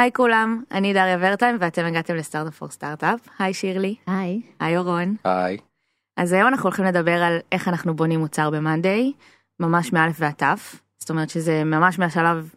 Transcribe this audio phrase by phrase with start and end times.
[0.00, 3.20] היי כולם, אני דריה ורטהיים ואתם הגעתם ל Startup for Startup.
[3.38, 3.94] היי שירלי.
[4.06, 4.42] היי.
[4.60, 5.16] היי אורון.
[5.24, 5.58] היי.
[6.16, 9.12] אז היום אנחנו הולכים לדבר על איך אנחנו בונים מוצר במאנדיי,
[9.60, 10.80] ממש מאלף ועד תף.
[10.98, 12.54] זאת אומרת שזה ממש מהשלב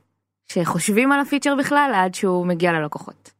[0.52, 3.32] שחושבים על הפיצ'ר בכלל עד שהוא מגיע ללקוחות.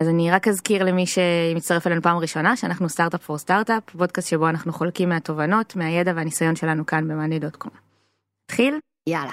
[0.00, 4.48] אז אני רק אזכיר למי שמצטרף אלינו פעם ראשונה שאנחנו Startup for Startup, פודקאסט שבו
[4.48, 7.72] אנחנו חולקים מהתובנות, מהידע והניסיון שלנו כאן במאנדיי.קום.
[8.44, 8.78] נתחיל?
[9.08, 9.32] יאללה.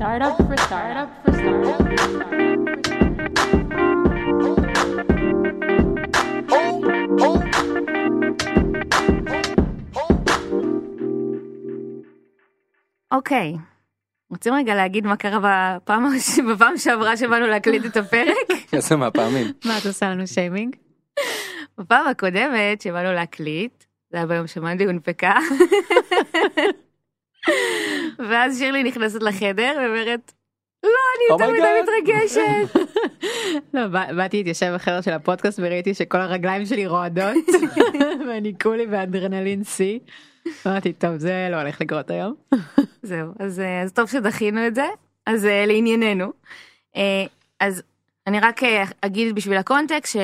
[0.00, 1.80] Startup for startup for startup.
[13.12, 13.56] אוקיי.
[14.30, 16.06] רוצים רגע להגיד מה קרה בפעם,
[16.54, 18.36] בפעם שעברה שבאנו להקליט את הפרק?
[18.72, 19.46] איזה מהפעמים.
[19.64, 20.76] מה את עושה לנו שיימינג?
[21.78, 25.34] בפעם הקודמת שבאנו להקליט, זה היה ביום שמאנדיי הונפקה,
[28.18, 30.32] ואז שירלי נכנסת לחדר ואומרת,
[30.84, 32.80] לא, אני יותר מדי oh my god." מתרגשת.
[33.74, 37.36] לא, בא- באתי להתיישב בחדר של הפודקאסט וראיתי שכל הרגליים שלי רועדות
[38.28, 39.98] ואני כולי באדרנלין שיא.
[40.66, 42.34] אמרתי טוב זה לא הולך לקרות היום.
[43.02, 44.84] זהו, אז, אה, אז טוב שדחינו את זה,
[45.26, 46.32] אז אה, לענייננו.
[46.96, 47.24] אה,
[47.60, 47.82] אז
[48.26, 48.60] אני רק
[49.00, 50.16] אגיד בשביל ה context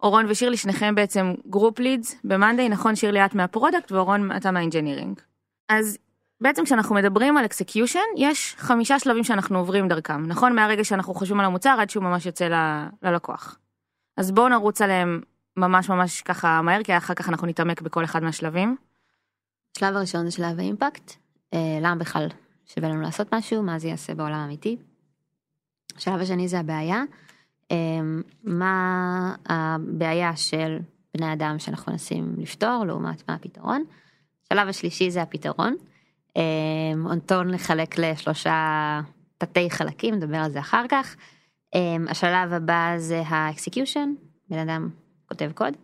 [0.00, 4.50] שאורון ושירלי שניכם בעצם group leads ב monday, נכון שירלי את מה product ואורון אתה
[4.50, 5.20] מה engineering.
[5.68, 5.98] אז
[6.40, 10.54] בעצם כשאנחנו מדברים על execution יש חמישה שלבים שאנחנו עוברים דרכם, נכון?
[10.54, 13.58] מהרגע שאנחנו חושבים על המוצר עד שהוא ממש יוצא ל- ללקוח.
[14.16, 15.20] אז בואו נרוץ עליהם
[15.56, 18.76] ממש ממש ככה מהר, כי אחר כך אנחנו נתעמק בכל אחד מהשלבים.
[19.76, 21.12] השלב הראשון זה שלב ה impact.
[21.54, 22.28] אה, למה בכלל
[22.66, 24.76] שווה לנו לעשות משהו מה זה יעשה בעולם האמיתי.
[25.96, 27.02] השלב השני זה הבעיה.
[27.70, 27.76] אה,
[28.44, 30.78] מה הבעיה של
[31.16, 33.84] בני אדם שאנחנו מנסים לפתור לעומת מה הפתרון.
[34.44, 35.76] השלב השלישי זה הפתרון.
[36.36, 36.42] אה,
[37.10, 39.00] אותו נחלק לשלושה
[39.38, 41.16] תתי חלקים נדבר על זה אחר כך.
[41.74, 44.12] אה, השלב הבא זה ה execution
[44.50, 44.88] בן אדם
[45.28, 45.74] כותב קוד.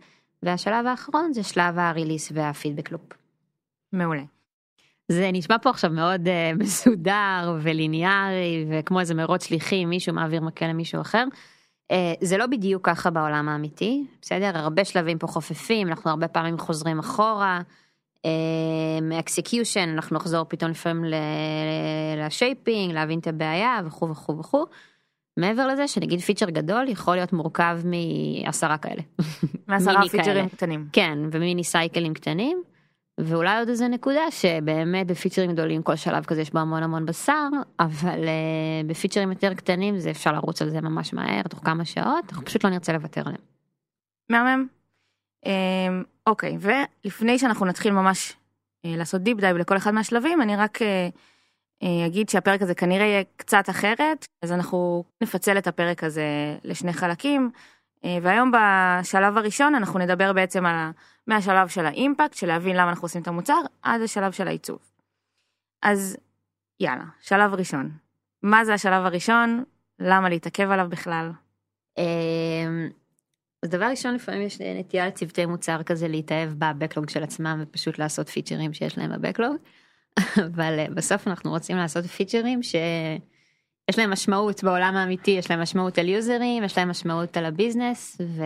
[0.43, 3.01] והשלב האחרון זה שלב ה release וה feedback loop.
[3.93, 4.23] מעולה.
[5.07, 6.29] זה נשמע פה עכשיו מאוד אה,
[6.63, 11.25] מסודר וליניארי וכמו איזה מרוץ שליחים מישהו מעביר מקל למישהו אחר.
[11.91, 16.57] אה, זה לא בדיוק ככה בעולם האמיתי בסדר הרבה שלבים פה חופפים אנחנו הרבה פעמים
[16.57, 17.61] חוזרים אחורה.
[19.01, 21.13] מ execution אנחנו נחזור פתאום לפעמים
[22.17, 24.65] ל shaping להבין את הבעיה וכו' וכו' וכו'.
[25.39, 29.01] מעבר לזה שנגיד פיצ'ר גדול יכול להיות מורכב מעשרה כאלה.
[29.67, 30.49] מעשרה פיצ'רים.
[30.49, 30.87] קטנים.
[30.93, 32.63] כן ומיני סייקלים קטנים.
[33.19, 37.47] ואולי עוד איזה נקודה שבאמת בפיצ'רים גדולים כל שלב כזה יש בו המון המון בשר
[37.79, 42.25] אבל אה, בפיצ'רים יותר קטנים זה אפשר לרוץ על זה ממש מהר תוך כמה שעות
[42.29, 43.41] אנחנו פשוט לא נרצה לוותר עליהם.
[44.29, 44.67] מהמם.
[45.45, 48.33] אמ, אוקיי, ולפני שאנחנו נתחיל ממש
[48.85, 51.09] אה, לעשות deep dive לכל אחד מהשלבים, אני רק אה,
[51.83, 56.93] אה, אגיד שהפרק הזה כנראה יהיה קצת אחרת, אז אנחנו נפצל את הפרק הזה לשני
[56.93, 57.51] חלקים,
[58.21, 60.91] והיום בשלב הראשון אנחנו נדבר בעצם על.
[61.27, 64.79] מהשלב של האימפקט, של להבין למה אנחנו עושים את המוצר, עד השלב של העיצוב.
[65.81, 66.17] אז
[66.79, 67.91] יאללה, שלב ראשון.
[68.43, 69.63] מה זה השלב הראשון?
[69.99, 71.31] למה להתעכב עליו בכלל?
[73.65, 78.29] אז דבר ראשון לפעמים יש נטייה לצוותי מוצר כזה להתאהב בבקלוג של עצמם ופשוט לעשות
[78.29, 79.55] פיצ'רים שיש להם בבקלוג.
[80.55, 85.97] אבל אה, בסוף אנחנו רוצים לעשות פיצ'רים שיש להם משמעות בעולם האמיתי יש להם משמעות
[85.97, 88.43] על יוזרים יש להם משמעות על הביזנס ו...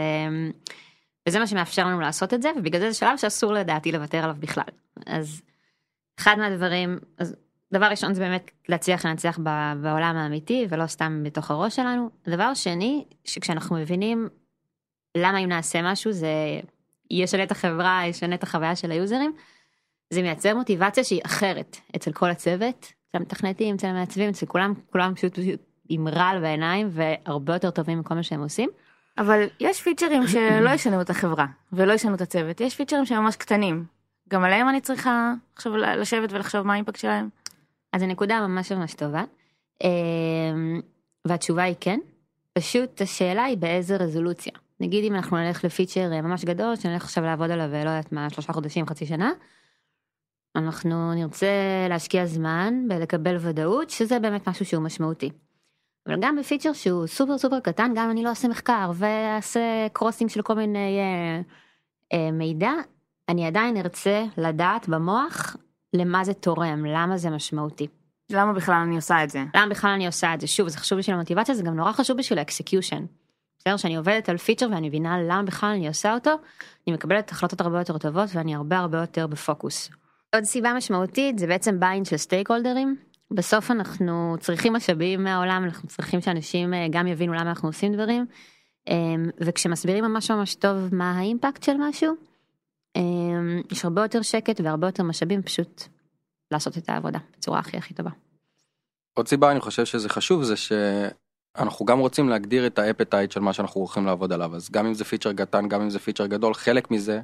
[1.27, 4.35] וזה מה שמאפשר לנו לעשות את זה ובגלל זה זה שלב שאסור לדעתי לוותר עליו
[4.39, 4.63] בכלל
[5.05, 5.41] אז
[6.19, 7.35] אחד מהדברים אז
[7.73, 9.39] דבר ראשון זה באמת להצליח לנצח
[9.81, 14.29] בעולם האמיתי ולא סתם בתוך הראש שלנו דבר שני שכשאנחנו מבינים
[15.17, 16.59] למה אם נעשה משהו זה
[17.11, 19.33] ישנה את החברה ישנה את החוויה של היוזרים.
[20.09, 25.15] זה מייצר מוטיבציה שהיא אחרת אצל כל הצוות אצל המתכנתים אצל המעצבים אצל כולם כולם
[25.15, 25.59] פשוט פשוט
[25.89, 28.69] עם רעל בעיניים והרבה יותר טובים מכל מה שהם עושים.
[29.17, 33.35] אבל יש פיצ'רים שלא ישנו את החברה ולא ישנו את הצוות, יש פיצ'רים שהם ממש
[33.35, 33.85] קטנים.
[34.29, 37.29] גם עליהם אני צריכה עכשיו לשבת ולחשוב מה האימפקט שלהם.
[37.93, 39.23] אז הנקודה ממש ממש טובה.
[39.83, 40.81] אמ,
[41.25, 41.99] והתשובה היא כן.
[42.53, 44.53] פשוט השאלה היא באיזה רזולוציה.
[44.79, 48.29] נגיד אם אנחנו נלך לפיצ'ר אה, ממש גדול שנלך עכשיו לעבוד עליו ולא יודעת מה
[48.29, 49.31] שלושה חודשים חצי שנה.
[50.55, 51.47] אנחנו נרצה
[51.89, 55.29] להשקיע זמן בלקבל ודאות שזה באמת משהו שהוא משמעותי.
[56.07, 60.41] אבל גם בפיצ'ר שהוא סופר סופר קטן גם אני לא אעשה מחקר ואעשה crossing של
[60.41, 61.41] כל מיני אה,
[62.13, 62.71] אה, מידע
[63.29, 65.55] אני עדיין ארצה לדעת במוח
[65.93, 67.87] למה זה תורם למה זה משמעותי.
[68.31, 69.43] למה בכלל אני עושה את זה?
[69.55, 72.17] למה בכלל אני עושה את זה שוב זה חשוב בשביל המוטיבציה זה גם נורא חשוב
[72.17, 73.05] בשביל ה execution.
[73.59, 76.31] בסדר שאני עובדת על פיצ'ר ואני מבינה למה בכלל אני עושה אותו
[76.87, 79.89] אני מקבלת החלטות הרבה יותר טובות ואני הרבה הרבה יותר בפוקוס.
[80.35, 82.95] עוד סיבה משמעותית זה בעצם buy-in של stakeholder ים
[83.31, 88.25] בסוף אנחנו צריכים משאבים מהעולם, אנחנו צריכים שאנשים אה, גם יבינו למה אנחנו עושים דברים,
[88.89, 88.95] אה,
[89.39, 92.15] וכשמסבירים ממש ממש טוב מה ה impact של משהו,
[92.95, 93.01] אה,
[93.71, 95.83] יש הרבה יותר שקט והרבה יותר משאבים פשוט
[96.51, 98.09] לעשות את העבודה בצורה הכי הכי טובה.
[99.13, 100.55] עוד סיבה אני חושב שזה חשוב זה
[101.57, 104.85] שאנחנו גם רוצים להגדיר את ה appetite של מה שאנחנו הולכים לעבוד עליו אז גם
[104.85, 107.21] אם זה פיצ'ר קטן גם אם זה פיצ'ר גדול חלק מזה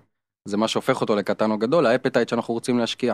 [0.47, 3.13] זה מה שהופך אותו לקטן או גדול ה appetite שאנחנו רוצים להשקיע.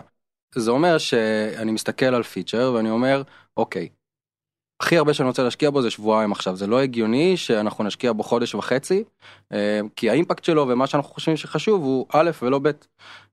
[0.54, 3.22] זה אומר שאני מסתכל על פיצ'ר ואני אומר
[3.56, 3.88] אוקיי.
[4.82, 8.22] הכי הרבה שאני רוצה להשקיע בו זה שבועיים עכשיו זה לא הגיוני שאנחנו נשקיע בו
[8.22, 9.04] חודש וחצי
[9.52, 12.66] אה, כי ה impact שלו ומה שאנחנו חושבים שחשוב הוא א' ולא ב'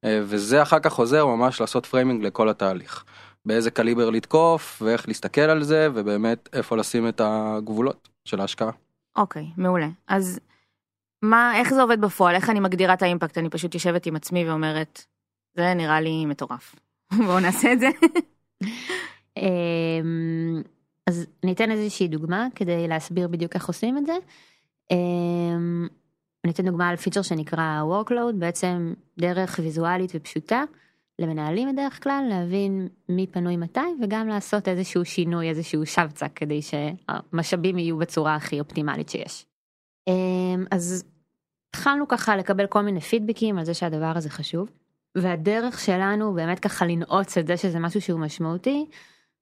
[0.03, 3.05] אה, וזה אחר כך עוזר ממש לעשות framing לכל התהליך.
[3.45, 8.71] באיזה קליבר לתקוף ואיך להסתכל על זה ובאמת איפה לשים את הגבולות של ההשקעה.
[9.15, 9.88] אוקיי, מעולה.
[10.07, 10.39] אז
[11.21, 12.36] מה, איך זה עובד בפועל?
[12.36, 13.38] איך אני מגדירה את ה impact?
[13.38, 15.06] אני פשוט יושבת עם עצמי ואומרת,
[15.57, 16.75] זה נראה לי מטורף.
[17.25, 17.89] בואו נעשה את זה.
[19.38, 20.62] אמ,
[21.07, 24.13] אז ניתן איזושהי דוגמה כדי להסביר בדיוק איך עושים את זה.
[24.91, 25.88] אמ,
[26.44, 30.63] אני אתן דוגמה על פיצ'ר שנקרא workload בעצם דרך ויזואלית ופשוטה
[31.19, 37.77] למנהלים בדרך כלל להבין מי פנוי מתי וגם לעשות איזשהו שינוי איזשהו שבצק כדי שהמשאבים
[37.77, 39.45] יהיו בצורה הכי אופטימלית שיש.
[40.07, 41.04] אמ, אז
[41.69, 44.69] התחלנו ככה לקבל כל מיני פידבקים על זה שהדבר הזה חשוב.
[45.18, 48.86] והדרך שלנו באמת ככה לנעוץ את זה שזה משהו שהוא משמעותי,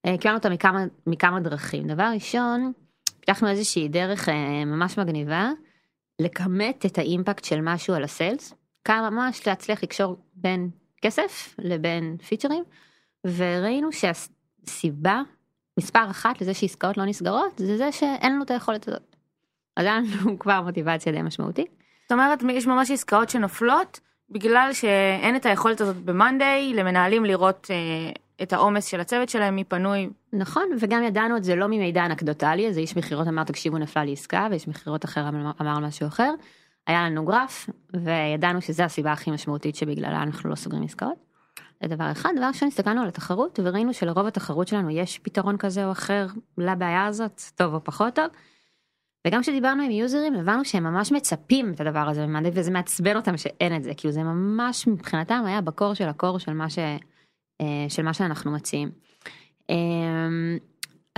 [0.06, 1.86] אה, קיבלנו אותה מכמה, מכמה דרכים.
[1.86, 2.72] דבר ראשון,
[3.20, 5.50] פיתחנו איזושהי דרך אה, ממש מגניבה
[6.20, 8.54] לכמת את האימפקט של משהו על הסיילס,
[8.84, 10.70] כמה ממש להצליח לקשור בין
[11.02, 12.64] כסף לבין פיצ'רים,
[13.26, 15.22] וראינו שהסיבה
[15.78, 19.16] מספר אחת לזה שעסקאות לא נסגרות זה זה שאין לנו את היכולת הזאת.
[19.76, 21.70] אז היה לנו כבר מוטיבציה די משמעותית.
[22.02, 24.00] זאת אומרת, יש ממש עסקאות שנופלות
[24.30, 28.12] בגלל שאין את היכולת הזאת במאנדיי למנהלים לראות אה,
[28.42, 30.10] את העומס של הצוות שלהם, מי פנוי.
[30.32, 34.12] נכון, וגם ידענו את זה לא ממידע אנקדוטלי, איזה איש מכירות אמר תקשיבו נפלה לי
[34.12, 35.28] עסקה, ואיש מכירות אחר
[35.60, 36.34] אמר משהו אחר.
[36.88, 41.28] היה לנו גרף, וידענו שזו הסיבה הכי משמעותית שבגללה אנחנו לא סוגרים עסקאות.
[41.82, 42.30] זה דבר אחד.
[42.36, 46.26] דבר ראשון, הסתכלנו על התחרות, וראינו שלרוב התחרות שלנו יש פתרון כזה או אחר
[46.58, 48.26] לבעיה הזאת, טוב או פחות טוב.
[49.26, 53.76] וגם כשדיברנו עם יוזרים הבנו שהם ממש מצפים את הדבר הזה וזה מעצבן אותם שאין
[53.76, 56.78] את זה כאילו זה ממש מבחינתם היה בקור של הקור של מה ש...
[57.60, 58.90] אה, של מה שאנחנו מציעים.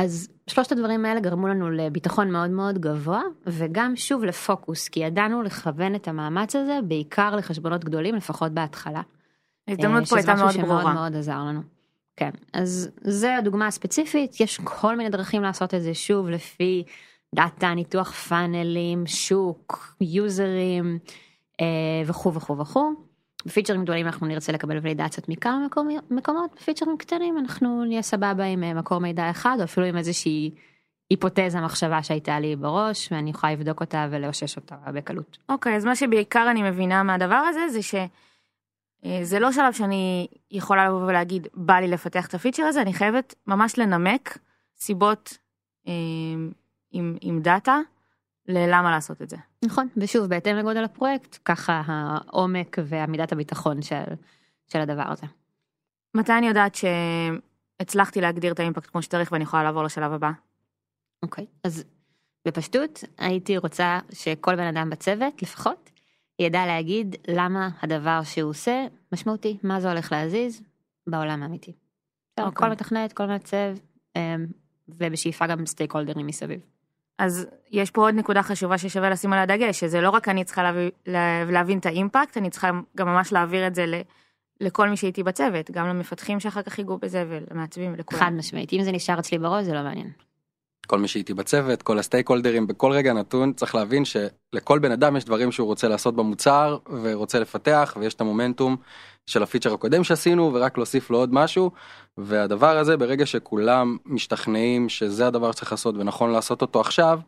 [0.01, 5.43] אז שלושת הדברים האלה גרמו לנו לביטחון מאוד מאוד גבוה וגם שוב לפוקוס כי ידענו
[5.43, 9.03] לכוון את המאמץ הזה בעיקר לחשבונות גדולים לפחות בהתחלה.
[9.69, 10.83] ההזדמנות פה הייתה מאוד שזה משהו ברורה.
[10.83, 11.61] שמאוד מאוד עזר לנו.
[12.17, 16.85] כן אז זה הדוגמה הספציפית יש כל מיני דרכים לעשות את זה שוב לפי
[17.35, 20.99] דאטה ניתוח פאנלים שוק יוזרים
[21.61, 21.67] אה,
[22.07, 23.10] וכו' וכו' וכו'.
[23.47, 25.67] בפיצ'רים גדולים אנחנו נרצה לקבל ולידציות מכמה
[26.11, 30.51] מקומות בפיצ'רים קטנים אנחנו נהיה סבבה עם אה, מקור מידע אחד או אפילו עם איזושהי
[31.11, 35.39] היפותזה מחשבה שהייתה לי בראש ואני יכולה לבדוק אותה ולאושש אותה בקלות.
[35.49, 41.07] אוקיי, אז מה שבעיקר אני מבינה מהדבר הזה זה שזה לא שלב שאני יכולה לבוא
[41.07, 44.39] ולהגיד בא לי לפתח את הפיצ'ר הזה, אני חייבת ממש לנמק
[44.79, 45.39] סיבות
[45.89, 45.93] אה,
[46.93, 47.79] עם, עם דאטה
[48.49, 49.37] ללמה לעשות את זה.
[49.65, 54.03] נכון ושוב בהתאם לגודל הפרויקט ככה העומק ועמידת הביטחון של,
[54.69, 55.27] של הדבר הזה.
[56.15, 60.31] מתי אני יודעת שהצלחתי להגדיר את האימפקט כמו שצריך ואני יכולה לעבור לשלב הבא?
[61.23, 61.85] אוקיי אז
[62.49, 65.91] בפשטות הייתי רוצה שכל בן אדם בצוות לפחות
[66.39, 70.63] ידע להגיד למה הדבר שהוא עושה משמעותי מה זה הולך להזיז
[71.07, 71.73] בעולם האמיתי.
[72.41, 72.53] אוקיי.
[72.55, 73.77] כל מתכנת כל מעצב
[74.17, 74.47] אמ,
[74.89, 76.61] ובשאיפה גם סטייק הולדרים מסביב.
[77.21, 80.63] אז יש פה עוד נקודה חשובה ששווה לשים עליה דגש, שזה לא רק אני צריכה
[80.63, 83.95] להביא, לה- להבין את האימפקט, אני צריכה גם ממש להעביר את זה ל,
[84.61, 88.21] לכל מי שהייתי בצוות, גם למפתחים שאחר כך ייגעו בזה ולמעצבים ולכולם.
[88.21, 90.11] חד משמעית אם זה נשאר אצלי בראש זה לא מעניין.
[90.87, 95.17] כל מי שאיתי בצוות כל הסטייק הולדרים בכל רגע נתון צריך להבין שלכל בן אדם
[95.17, 98.77] יש דברים שהוא רוצה לעשות במוצר ורוצה לפתח ויש את המומנטום
[99.27, 101.71] של הפיצ'ר הקודם שעשינו ורק להוסיף לו עוד משהו
[102.17, 107.21] והדבר הזה ברגע שכולם משתכנעים שזה הדבר שצריך לעשות ונכון לעשות אותו עכשיו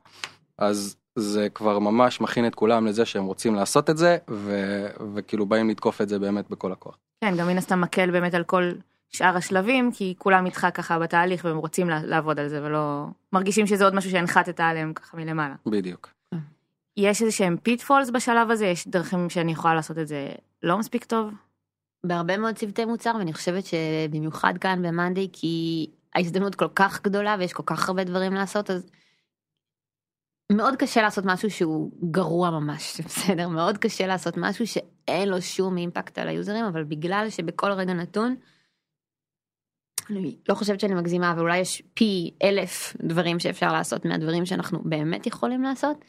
[0.59, 5.47] אז זה כבר ממש מכין את כולם לזה שהם רוצים לעשות את זה ו- וכאילו
[5.47, 6.99] באים לתקוף את זה באמת בכל הכוח.
[7.25, 8.73] כן, גם מן הסתם מקל באמת על כל
[9.17, 13.85] שאר השלבים, כי כולם איתך ככה בתהליך והם רוצים לעבוד על זה ולא מרגישים שזה
[13.85, 15.55] עוד משהו שהנחתת עליהם ככה מלמעלה.
[15.67, 16.13] בדיוק.
[16.97, 20.29] יש איזה שהם pitfalls בשלב הזה, יש דרכים שאני יכולה לעשות את זה
[20.63, 21.31] לא מספיק טוב.
[22.07, 27.53] בהרבה מאוד צוותי מוצר ואני חושבת שבמיוחד כאן במאנדי כי ההזדמנות כל כך גדולה ויש
[27.53, 28.91] כל כך הרבה דברים לעשות אז
[30.53, 35.77] מאוד קשה לעשות משהו שהוא גרוע ממש בסדר מאוד קשה לעשות משהו שאין לו שום
[35.77, 38.37] אימפקט על היוזרים אבל בגלל שבכל רגע נתון
[40.11, 44.81] אני לא חושבת שאני מגזימה, אבל אולי יש פי אלף דברים שאפשר לעשות מהדברים שאנחנו
[44.85, 46.05] באמת יכולים לעשות.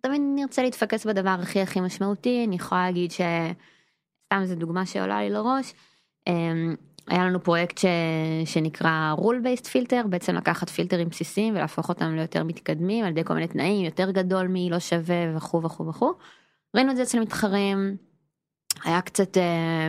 [0.00, 3.20] תמיד נרצה להתפקס בדבר הכי הכי משמעותי, אני יכולה להגיד ש...
[4.26, 5.72] סתם איזה דוגמה שעולה לי לראש.
[6.26, 6.74] אמ,
[7.08, 7.84] היה לנו פרויקט ש...
[8.44, 13.34] שנקרא rule based filter, בעצם לקחת פילטרים בסיסיים ולהפוך אותם ליותר מתקדמים על ידי כל
[13.34, 16.12] מיני תנאים, יותר גדול מי לא שווה וכו' וכו' וכו'.
[16.76, 17.96] ראינו את זה אצל מתחרים,
[18.84, 19.88] היה קצת אה,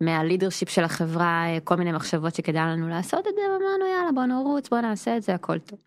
[0.00, 4.24] מהלידרשיפ של החברה אה, כל מיני מחשבות שכדאי לנו לעשות את זה, ואמרנו יאללה בוא
[4.24, 5.78] נרוץ בוא נעשה את זה הכל טוב.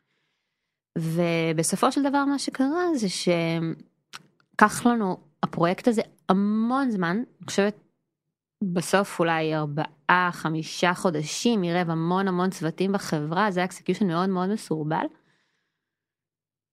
[0.97, 7.75] ובסופו של דבר מה שקרה זה שקח לנו הפרויקט הזה המון זמן, אני חושבת
[8.73, 15.05] בסוף אולי ארבעה חמישה חודשים עירב המון המון צוותים בחברה זה execution מאוד מאוד מסורבל.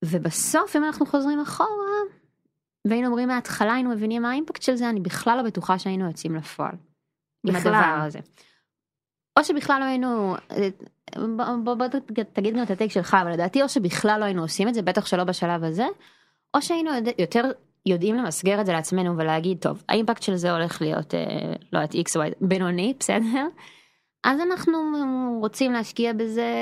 [0.04, 1.98] ובסוף אם אנחנו חוזרים אחורה
[2.88, 6.06] והיינו אומרים מההתחלה היינו מבינים מה ה impact של זה אני בכלל לא בטוחה שהיינו
[6.06, 6.74] יוצאים לפועל.
[7.46, 7.74] עם בכלל.
[7.74, 8.18] הדבר הזה.
[9.38, 10.36] או שבכלל לא היינו
[11.16, 11.86] בוא, בוא, בוא
[12.32, 15.06] תגיד גם את הטייק שלך אבל לדעתי או שבכלל לא היינו עושים את זה בטח
[15.06, 15.86] שלא בשלב הזה
[16.54, 17.50] או שהיינו יותר
[17.86, 21.20] יודעים למסגר את זה לעצמנו ולהגיד טוב האימפקט של זה הולך להיות אה,
[21.72, 23.46] לא יודעת x y בינוני בסדר.
[24.24, 24.78] אז אנחנו
[25.40, 26.52] רוצים להשקיע בזה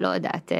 [0.00, 0.58] לא יודעת אה,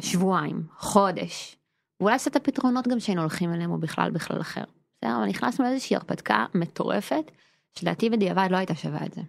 [0.00, 1.56] שבועיים חודש.
[2.00, 4.64] ואולי את הפתרונות גם שהיינו הולכים אליהם או בכלל בכלל אחר.
[5.04, 7.30] בסדר אבל נכנסנו לאיזושהי הרפתקה מטורפת
[7.78, 9.20] שלדעתי בדיעבד לא הייתה שווה את זה.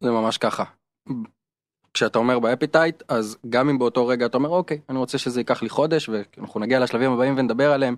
[0.00, 0.64] זה ממש ככה.
[1.96, 5.40] כשאתה אומר ב appetite אז גם אם באותו רגע אתה אומר אוקיי אני רוצה שזה
[5.40, 7.96] ייקח לי חודש ואנחנו נגיע לשלבים הבאים ונדבר עליהם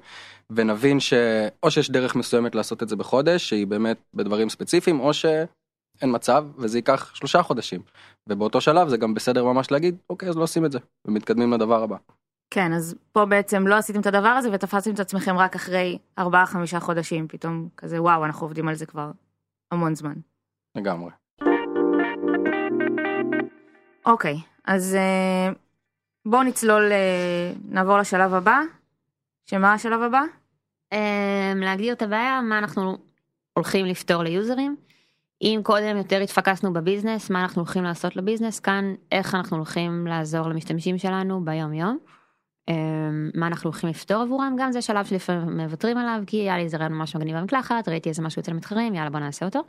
[0.51, 6.15] ונבין שאו שיש דרך מסוימת לעשות את זה בחודש שהיא באמת בדברים ספציפיים או שאין
[6.15, 7.81] מצב וזה ייקח שלושה חודשים
[8.29, 11.83] ובאותו שלב זה גם בסדר ממש להגיד אוקיי אז לא עושים את זה ומתקדמים לדבר
[11.83, 11.97] הבא.
[12.51, 16.23] כן, אז פה בעצם לא עשיתם את הדבר הזה ותפסתם את עצמכם רק אחרי 4-5
[16.81, 19.11] חודשים, פתאום כזה וואו, אנחנו עובדים על זה כבר
[19.71, 20.15] המון זמן.
[20.75, 21.11] לגמרי.
[24.07, 25.53] אוקיי, אז אה,
[26.27, 28.61] בואו נצלול, אה, נעבור לשלב הבא.
[29.47, 30.23] שמה השלב הבא?
[30.93, 32.99] אמ, להגדיר את הבעיה מה אנחנו
[33.53, 34.77] הולכים לפתור ליוזרים.
[35.43, 40.49] אם קודם יותר התפקסנו בביזנס מה אנחנו הולכים לעשות לביזנס כאן איך אנחנו הולכים לעזור
[40.49, 41.99] למשתמשים שלנו ביום יום.
[42.69, 46.63] אמ, מה אנחנו הולכים לפתור עבורם גם זה שלב שלפעמים מוותרים עליו כי היה לי
[46.63, 49.61] איזה רעיון ממש מגניב במקלחת ראיתי איזה משהו אצל המתחרים יאללה בוא נעשה אותו.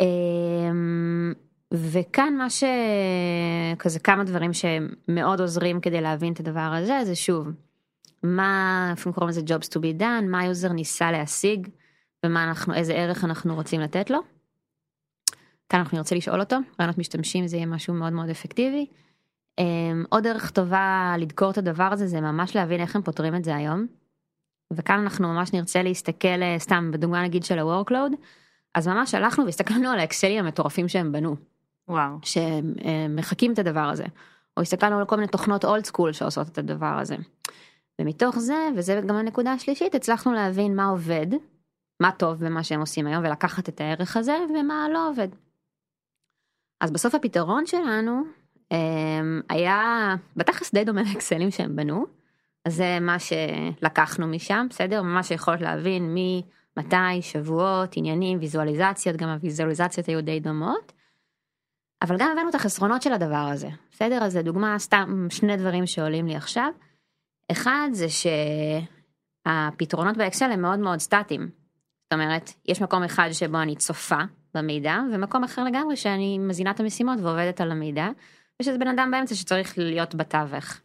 [0.00, 1.32] אמ,
[1.72, 7.48] וכאן מה שכזה כמה דברים שמאוד עוזרים כדי להבין את הדבר הזה זה שוב
[8.22, 11.68] מה לפעמים קוראים לזה jobs to be done מה ה user ניסה להשיג
[12.26, 14.18] ומה אנחנו איזה ערך אנחנו רוצים לתת לו.
[15.68, 18.86] כאן אנחנו נרצה לשאול אותו ראיונות משתמשים זה יהיה משהו מאוד מאוד אפקטיבי.
[19.60, 23.44] Um, עוד דרך טובה לדקור את הדבר הזה זה ממש להבין איך הם פותרים את
[23.44, 23.86] זה היום.
[24.72, 28.16] וכאן אנחנו ממש נרצה להסתכל אה, סתם בדוגמה נגיד של ה-workload
[28.74, 31.36] אז ממש הלכנו והסתכלנו על האקסלים המטורפים שהם בנו
[31.88, 32.18] וואו.
[32.22, 34.04] שמחקים את הדבר הזה.
[34.56, 37.16] או הסתכלנו על כל מיני תוכנות אולד סקול שעושות את הדבר הזה.
[38.00, 41.26] ומתוך זה, וזה גם הנקודה השלישית, הצלחנו להבין מה עובד,
[42.00, 45.28] מה טוב במה שהם עושים היום, ולקחת את הערך הזה, ומה לא עובד.
[46.80, 48.41] אז בסוף הפתרון שלנו אמ,
[49.48, 52.06] היה בתכלס די דומה לאקסלים שהם בנו,
[52.64, 55.02] אז זה מה שלקחנו משם, בסדר?
[55.02, 56.42] ממש יכולת להבין מי,
[56.76, 60.92] מתי, שבועות, עניינים, ויזואליזציות, גם הוויזואליזציות היו די דומות.
[62.02, 64.24] אבל גם הבאנו את החסרונות של הדבר הזה, בסדר?
[64.24, 66.68] אז לדוגמה, סתם שני דברים שעולים לי עכשיו.
[67.52, 68.06] אחד זה
[69.46, 71.50] שהפתרונות באקסל הם מאוד מאוד סטטיים.
[72.04, 74.20] זאת אומרת, יש מקום אחד שבו אני צופה
[74.54, 78.08] במידע, ומקום אחר לגמרי שאני מזינה את המשימות ועובדת על המידע,
[78.62, 80.80] ויש איזה בן אדם באמצע שצריך להיות בתווך.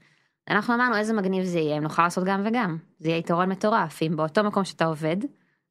[0.49, 2.77] אנחנו אמרנו איזה מגניב זה יהיה, אם נוכל לעשות גם וגם.
[2.99, 5.17] זה יהיה יתרון מטורף, אם באותו מקום שאתה עובד,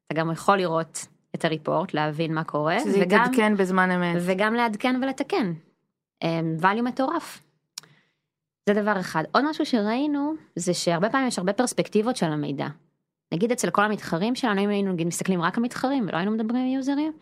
[0.06, 4.16] אתה גם יכול לראות את הריפורט, להבין מה קורה, שזה יתעדכן בזמן אמת.
[4.20, 5.52] וגם לעדכן ולתקן.
[6.22, 7.42] אמ, value מטורף.
[8.68, 9.24] זה דבר אחד.
[9.32, 12.66] עוד משהו שראינו זה שהרבה פעמים יש הרבה פרספקטיבות של המידע.
[13.32, 16.66] נגיד אצל כל המתחרים שלנו אם היינו נגיד מסתכלים רק על מתחרים ולא היינו מדברים
[16.66, 17.12] עם יוזרים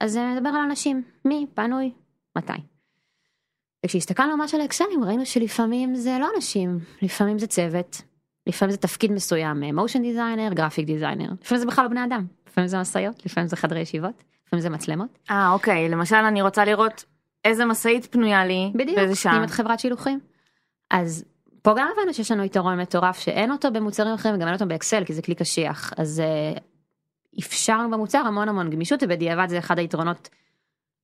[0.00, 1.92] אז נדבר על אנשים מי פנוי
[2.38, 2.52] מתי.
[3.84, 8.02] וכשהסתכלנו ממש על האקסלים ראינו שלפעמים זה לא אנשים לפעמים זה צוות
[8.46, 12.68] לפעמים זה תפקיד מסוים motion designer graphic designer לפעמים זה בכלל לא בני אדם לפעמים
[12.68, 15.18] זה משאיות לפעמים זה חדרי ישיבות לפעמים זה מצלמות.
[15.30, 17.04] אה, אוקיי, למשל אני רוצה לראות
[17.44, 19.38] איזה משאית פנויה לי, בדיוק, באיזה שעה.
[19.38, 20.20] אם את חברת שילוחים.
[20.90, 21.24] אז
[21.62, 25.04] פה גם הבנו שיש לנו יתרון מטורף שאין אותו במוצרים אחרים וגם אין אותו באקסל
[25.04, 26.22] כי זה כלי קשיח אז
[26.56, 26.60] uh,
[27.38, 30.28] אפשרנו במוצר המון המון גמישות ובדיעבד זה אחד היתרונות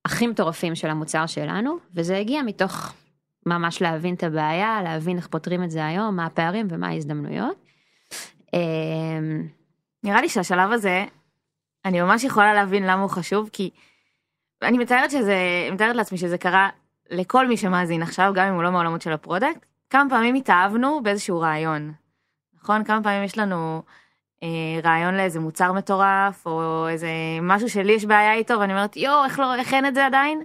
[0.07, 2.93] הכי מטורפים של המוצר שלנו וזה הגיע מתוך
[3.47, 7.57] ממש להבין את הבעיה להבין איך פותרים את זה היום מה הפערים ומה ההזדמנויות.
[8.55, 9.49] אמ,
[10.05, 11.05] נראה לי שהשלב הזה,
[11.85, 13.71] אני ממש יכולה להבין למה הוא חשוב, כי
[14.63, 15.37] אני מתארת שזה,
[15.73, 16.69] מתארת לעצמי שזה קרה
[17.11, 21.01] לכל מי שמאזין עכשיו, גם אם הוא לא מהעולמות של ה product, כמה פעמים התאהבנו
[21.03, 21.93] באיזשהו רעיון.
[22.63, 22.85] נכון?
[22.85, 23.83] כמה פעמים יש לנו
[24.85, 27.09] רעיון לאיזה מוצר מטורף, או איזה
[27.43, 30.43] משהו שלי יש בעיה איתו, ואני אומרת, יואו, איך, לא, איך אין את זה עדיין?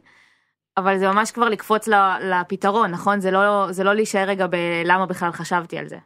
[0.77, 1.87] אבל זה ממש כבר לקפוץ
[2.21, 3.19] לפתרון, נכון?
[3.19, 5.97] זה לא, זה לא להישאר רגע בלמה בכלל חשבתי על זה.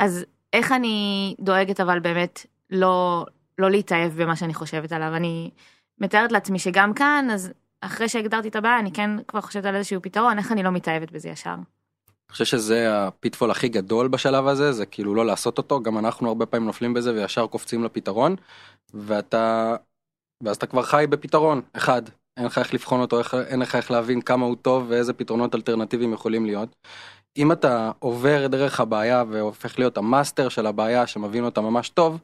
[0.00, 3.26] אז איך אני דואגת אבל באמת לא,
[3.58, 5.16] לא להתאהב במה שאני חושבת עליו?
[5.16, 5.50] אני
[5.98, 10.02] מתארת לעצמי שגם כאן, אז אחרי שהגדרתי את הבעיה, אני כן כבר חושבת על איזשהו
[10.02, 11.54] פתרון, איך אני לא מתאהבת בזה ישר.
[12.30, 15.98] אני חושב שזה ה pitfall הכי גדול בשלב הזה זה כאילו לא לעשות אותו גם
[15.98, 18.36] אנחנו הרבה פעמים נופלים בזה וישר קופצים לפתרון
[18.94, 19.76] ואתה
[20.42, 22.02] ואז אתה כבר חי בפתרון אחד
[22.36, 25.54] אין לך איך לבחון אותו איך, אין לך איך להבין כמה הוא טוב ואיזה פתרונות
[25.54, 26.76] אלטרנטיביים יכולים להיות.
[27.36, 32.18] אם אתה עובר דרך הבעיה והופך להיות ה master של הבעיה שמבין אותה ממש טוב.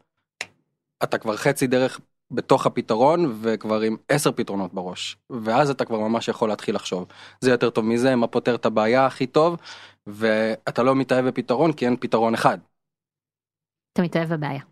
[1.02, 6.28] אתה כבר חצי דרך בתוך הפתרון וכבר עם עשר פתרונות בראש ואז אתה כבר ממש
[6.28, 7.06] יכול להתחיל לחשוב
[7.40, 9.56] זה יותר טוב מזה מה פותר את הבעיה הכי טוב
[10.06, 12.58] ואתה לא מתאהב בפתרון כי אין פתרון אחד.
[13.92, 14.62] אתה מתאהב בבעיה.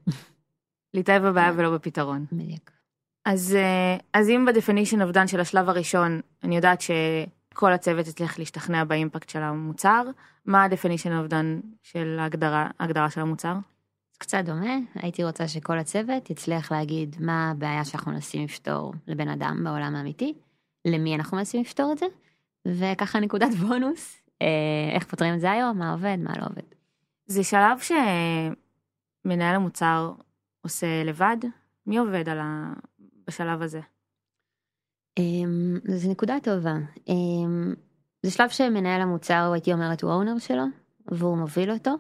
[0.95, 2.27] להתאהב בבעיה ולא בפתרון.
[2.33, 2.71] בדיוק.
[3.25, 8.07] אז, אה, אז אם ב definition of done של השלב הראשון, אני יודעת שכל הצוות
[8.09, 10.03] הצליח להשתכנע ב impact של המוצר,
[10.45, 13.55] מה ה definition of done של ההגדרה, ההגדרה של המוצר?
[14.19, 19.61] קצת דומה, הייתי רוצה שכל הצוות יצליח להגיד מה הבעיה שאנחנו מנסים לפתור לבן אדם
[19.65, 20.35] בעולם האמיתי,
[20.85, 22.07] למי אנחנו מנסים לפתור את זה,
[22.69, 24.24] וככה נקודת בונוס,
[24.95, 26.63] איך פותרים את זה היום, מה עובד, מה לא עובד.
[27.27, 27.79] זה שלב
[29.25, 30.13] שמנהל המוצר
[30.61, 31.37] עושה לבד?
[31.87, 32.73] מי עובד על ה...
[33.27, 33.81] בשלב הזה?
[35.19, 36.75] אמ, זו נקודה טובה.
[37.09, 37.75] אמ,
[38.23, 40.65] זה שלב שמנהל המוצר, הייתי אומרת, הוא האונר שלו,
[41.07, 41.91] והוא מוביל אותו,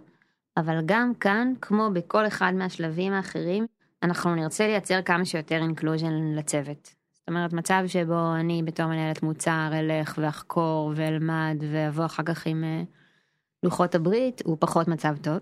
[0.57, 3.67] אבל גם כאן, כמו בכל אחד מהשלבים האחרים,
[4.03, 6.95] אנחנו נרצה לייצר כמה שיותר אינקלוז'ן לצוות.
[7.25, 12.65] זאת אומרת, מצב שבו אני בתור מנהלת מוצר אלך ואחקור ואלמד ואבוא אחר כך עם
[12.65, 12.83] אה,
[13.63, 15.39] לוחות הברית, הוא פחות מצב טוב.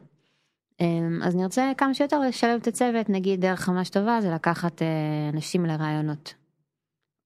[0.80, 5.30] אמ, אז נרצה כמה שיותר לשלב את הצוות, נגיד דרך ממש טובה זה לקחת אה,
[5.32, 6.34] אנשים לרעיונות.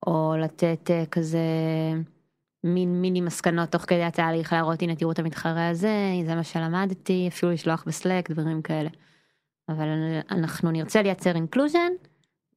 [0.07, 1.39] או לתת אה, כזה
[2.65, 5.95] מין מיני מסקנות תוך כדי התהליך, להראות הנה תראו את המתחרה הזה,
[6.27, 8.91] זה מה שלמדתי, אפילו לשלוח ב Slack, דברים כאלה.
[9.69, 9.89] אבל
[10.31, 11.93] אנחנו נרצה לייצר inclusion,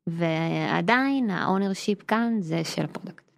[0.07, 3.29] ועדיין ה ownership כאן זה של ה product.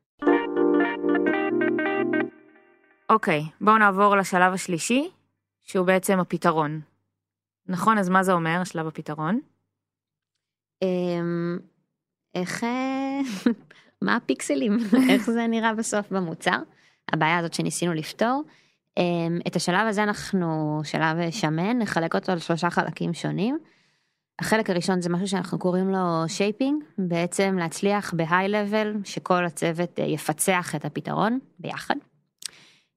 [3.10, 5.10] אוקיי, בואו נעבור לשלב השלישי,
[5.64, 6.82] שהוא בעצם הפתרון.
[7.68, 9.40] נכון, אז מה זה אומר, שלב הפתרון?
[10.82, 11.60] אמ,
[12.36, 12.64] איך,
[14.02, 14.78] מה הפיקסלים,
[15.12, 16.58] איך זה נראה בסוף במוצר,
[17.12, 18.44] הבעיה הזאת שניסינו לפתור.
[18.98, 23.60] אמ, את השלב הזה אנחנו, שלב שמן, נחלק אותו לשלושה חלקים שונים.
[24.42, 30.00] החלק הראשון זה משהו שאנחנו קוראים לו shaping, בעצם להצליח ב high level שכל הצוות
[30.00, 31.96] אה, יפצח את הפתרון ביחד.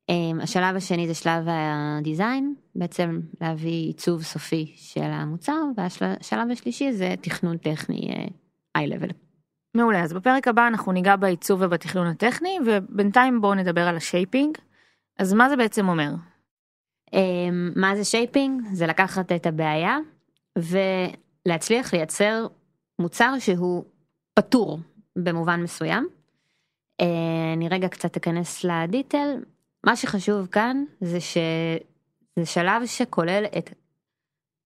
[0.09, 6.93] אמ, השלב השני זה שלב ה design, בעצם להביא עיצוב סופי של המוצר, והשלב השלישי
[6.93, 8.29] זה תכנון טכני
[8.75, 9.09] high level.
[9.75, 14.59] מעולה, אז בפרק הבא אנחנו ניגע בעיצוב ובתכנון הטכני, ובינתיים בואו נדבר על ה shaping.
[15.19, 16.11] אז מה זה בעצם אומר?
[17.13, 18.63] אמ, מה זה shaping?
[18.73, 19.99] זה לקחת את הבעיה
[21.47, 22.47] ולהצליח לייצר
[22.99, 23.85] מוצר שהוא
[24.35, 24.79] פתור
[25.17, 26.09] במובן מסוים.
[27.01, 29.43] אה, אני רגע קצת אכנס ל detail.
[29.87, 33.71] מה שחשוב כאן זה שזה שלב שכולל את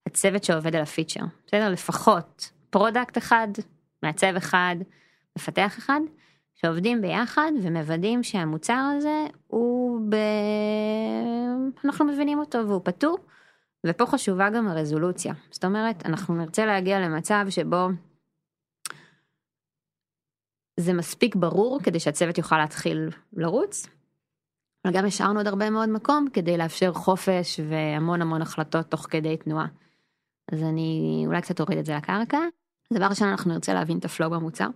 [0.07, 1.21] הצוות שעובד על ה feature.
[1.47, 1.71] בסדר?
[1.71, 3.49] לפחות product אחד,
[4.03, 4.77] מעצב אחד,
[5.39, 6.01] מפתח אחד,
[6.55, 10.17] שעובדים ביחד ומוודאים שהמוצר הזה הוא ב...
[11.85, 13.19] אנחנו מבינים אותו והוא פתור.
[13.87, 15.35] ופה חשובה גם הרזולוציה.
[15.51, 17.89] זאת אומרת, אנחנו נרצה להגיע למצב שבו
[20.81, 23.87] זה מספיק ברור כדי שהצוות יוכל להתחיל לרוץ,
[24.85, 29.37] אבל גם השארנו עוד הרבה מאוד מקום כדי לאפשר חופש והמון המון החלטות תוך כדי
[29.37, 29.67] תנועה.
[30.53, 32.39] אז אני אולי קצת אוריד את זה לקרקע.
[32.93, 34.67] דבר ראשון אנחנו נרצה להבין את ה flow במוצר.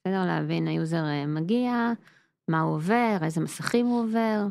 [0.00, 0.26] בסדר?
[0.26, 1.92] להבין ה user אה, מגיע,
[2.48, 4.46] מה הוא עובר, איזה מסכים הוא עובר.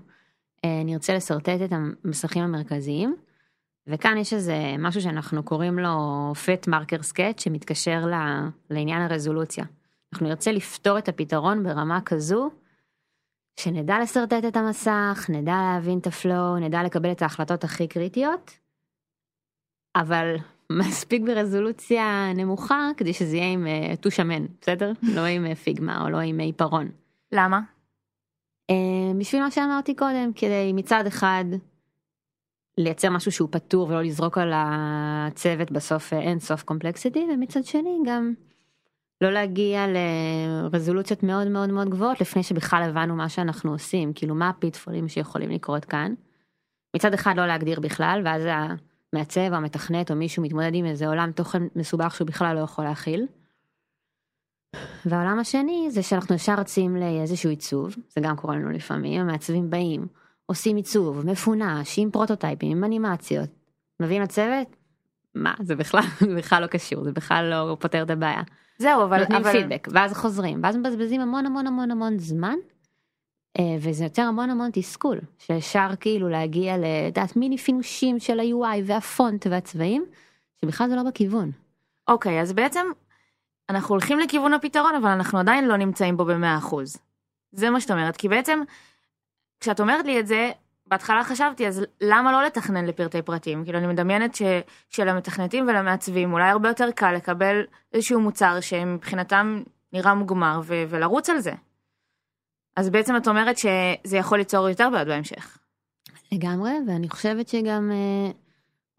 [0.66, 3.16] אה, נרצה לשרטט את המסכים המרכזיים.
[3.88, 5.90] וכאן יש איזה משהו שאנחנו קוראים לו
[6.46, 8.06] fat marker sketch שמתקשר
[8.70, 9.66] לעניין הרזולוציה.
[10.14, 12.50] אנחנו נרצה לפתור את הפתרון ברמה כזו
[13.60, 18.52] שנדע לשרטט את המסך, נדע להבין את ה flow, נדע לקבל את ההחלטות הכי קריטיות,
[19.96, 20.36] אבל
[20.88, 24.92] מספיק ברזולוציה נמוכה כדי שזה יהיה עם uh, טוש שמן, בסדר?
[25.16, 26.90] לא עם uh, פיגמה או לא עם עיפרון.
[27.32, 27.60] למה?
[28.72, 28.76] Uh,
[29.20, 31.46] בשביל מה שאמרתי קודם, כדי מצד אחד
[32.78, 38.34] לייצר משהו שהוא פתור ולא לזרוק על הצוות בסוף אין סוף קומפלקסיטי, ומצד שני גם
[39.22, 44.50] לא להגיע לרזולוציות מאוד מאוד מאוד גבוהות לפני שבכלל הבנו מה שאנחנו עושים, כאילו מה
[44.50, 46.14] הפיטפולים שיכולים לקרות כאן.
[46.96, 48.44] מצד אחד לא להגדיר בכלל, ואז
[49.14, 52.86] המעצב או המתכנת או מישהו מתמודד עם איזה עולם תוכן מסובך שהוא בכלל לא יכול
[52.86, 53.28] להכיל.
[55.06, 60.08] והעולם השני זה שאנחנו ישר רצים לאיזשהו עיצוב, זה גם קורה לנו לפעמים, המעצבים באים,
[60.52, 63.50] עושים עיצוב מפונש עם פרוטוטייפים, עם אנימציות,
[64.00, 64.76] מביאים לצוות,
[65.36, 68.42] מה זה בכלל זה בכלל לא קשור זה בכלל לא פותר את הבעיה.
[68.78, 69.20] זהו, אבל...
[69.20, 69.52] נותנים אבל...
[69.52, 72.56] פידבק ואז חוזרים ואז מבזבזים המון המון המון המון זמן.
[73.60, 79.48] אה, וזה יותר המון המון תסכול שאפשר כאילו להגיע לדעת מיני פינושים של ה-UI והפונט
[79.50, 80.06] והצבעים
[80.62, 81.52] שבכלל זה לא בכיוון.
[82.08, 82.86] אוקיי, אז בעצם
[83.70, 86.98] אנחנו הולכים לכיוון הפתרון, אבל אנחנו עדיין לא נמצאים בו במאה אחוז.
[87.52, 88.62] זה מה שאת אומרת, כי בעצם,
[89.62, 90.52] כשאת אומרת לי את זה,
[90.88, 93.64] בהתחלה חשבתי, אז למה לא לתכנן לפרטי פרטים?
[93.64, 94.42] כאילו, אני מדמיינת ש,
[94.90, 97.62] שלמתכנתים ולמעצבים אולי הרבה יותר קל לקבל
[97.94, 101.52] איזשהו מוצר שמבחינתם נראה מוגמר ו, ולרוץ על זה.
[102.76, 105.58] אז בעצם את אומרת שזה יכול ליצור יותר בעיות בהמשך.
[106.32, 108.32] לגמרי ואני חושבת שגם אה,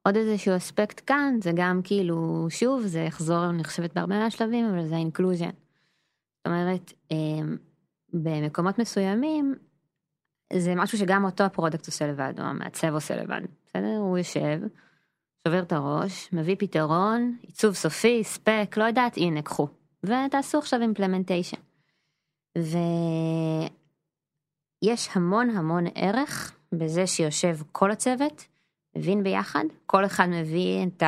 [0.03, 4.87] עוד איזשהו אספקט כאן זה גם כאילו שוב זה יחזור אני חושבת בהרבה מהשלבים אבל
[4.87, 5.51] זה ה inclusion.
[6.39, 7.17] זאת אומרת אה,
[8.13, 9.55] במקומות מסוימים
[10.59, 14.61] זה משהו שגם אותו ה product עושה לבד או המעצב עושה לבד בסדר הוא יושב.
[15.49, 19.69] שובר את הראש מביא פתרון עיצוב סופי ספק לא יודעת הנה קחו
[20.05, 21.57] ותעשו עכשיו אימפלמנטיישן.
[22.59, 23.71] ויש
[25.13, 28.45] המון המון ערך בזה שיושב כל הצוות,
[28.97, 31.03] מבין ביחד, כל אחד מביא את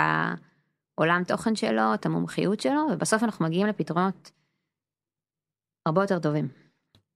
[0.99, 4.31] העולם תוכן שלו, את המומחיות שלו, ובסוף אנחנו מגיעים לפתרונות
[5.87, 6.64] הרבה יותר טובים.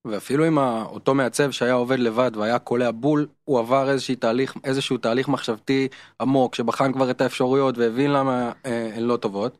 [0.08, 4.98] ואפילו אם אותו מעצב שהיה עובד לבד והיה קולע בול, הוא עבר איזשהו תהליך, איזשהו
[4.98, 5.88] תהליך מחשבתי
[6.20, 9.58] עמוק, שבחן כבר את האפשרויות והבין למה אה, הן לא טובות,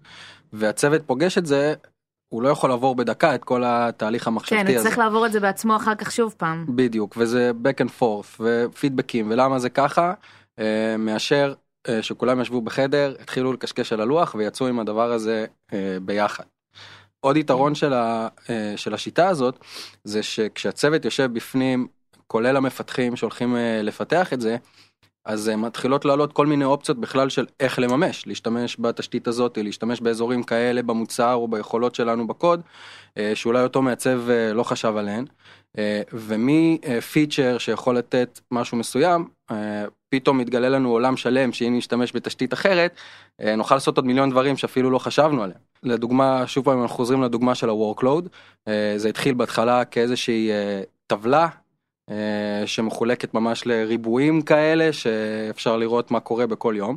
[0.53, 1.75] והצוות פוגש את זה,
[2.29, 4.85] הוא לא יכול לעבור בדקה את כל התהליך המחשבתי כן, הזה.
[4.85, 6.65] צריך לעבור את זה בעצמו אחר כך שוב פעם.
[6.69, 10.15] בדיוק, וזה back and forth ופידבקים ולמה זה ככה,
[10.59, 11.55] אה, מאשר
[11.89, 16.45] אה, שכולם ישבו בחדר, התחילו לקשקש על הלוח ויצאו עם הדבר הזה אה, ביחד.
[17.21, 19.59] עוד יתרון של, ה, אה, של השיטה הזאת
[20.05, 21.87] זה שכשהצוות יושב בפנים
[22.27, 24.57] כולל המפתחים שהולכים אה, לפתח את זה
[25.25, 30.01] אז אה, מתחילות לעלות כל מיני אופציות בכלל של איך לממש להשתמש בתשתית הזאת להשתמש
[30.01, 32.61] באזורים כאלה במוצר או ביכולות שלנו בקוד
[33.35, 34.21] שאולי אותו מעצב
[34.55, 35.25] לא חשב עליהן
[36.13, 42.53] ומ feature שיכול לתת משהו מסוים אה, פתאום מתגלה לנו עולם שלם שאם נשתמש בתשתית
[42.53, 42.95] אחרת
[43.41, 45.61] אה, נוכל לעשות עוד מיליון דברים שאפילו לא חשבנו עליהם.
[45.83, 48.29] לדוגמה שוב פעם אנחנו חוזרים לדוגמה של ה-workload
[48.69, 51.49] אה, זה התחיל בהתחלה כאיזושהי אה, טבלה
[52.11, 56.97] אה, שמחולקת ממש לריבועים כאלה שאפשר לראות מה קורה בכל יום.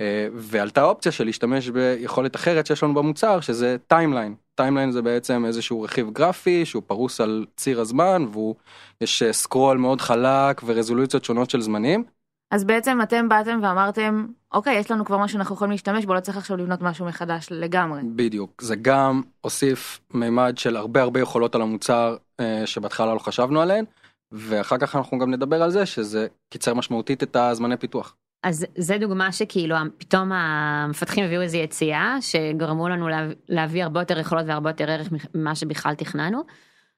[0.00, 4.34] אה, ועלתה אופציה של להשתמש ביכולת אחרת שיש לנו במוצר שזה timeline.
[4.54, 8.54] timeline זה בעצם איזשהו רכיב גרפי שהוא פרוס על ציר הזמן והוא
[9.00, 12.04] יש אה, סקרול מאוד חלק ורזולוציות שונות של זמנים.
[12.50, 16.20] אז בעצם אתם באתם ואמרתם, אוקיי, יש לנו כבר משהו שאנחנו יכולים להשתמש בו, לא
[16.20, 18.00] צריך עכשיו לבנות משהו מחדש לגמרי.
[18.14, 23.60] בדיוק זה גם הוסיף מימד של הרבה הרבה יכולות על המוצר אה, שבהתחלה לא חשבנו
[23.60, 23.84] עליהן
[24.32, 28.16] ואחר כך אנחנו גם נדבר על זה שזה קיצר משמעותית את הזמני פיתוח.
[28.42, 34.18] אז זה דוגמה שכאילו פתאום המפתחים הביאו איזו יציאה שגרמו לנו לה, להביא הרבה יותר
[34.18, 36.42] יכולות והרבה יותר ערך ממה שבכלל תכננו.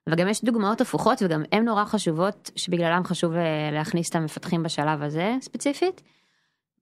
[0.08, 5.02] וגם יש דוגמאות הפוכות וגם הן נורא חשובות שבגללם חשוב אה, להכניס את המפתחים בשלב
[5.02, 6.02] הזה ספציפית.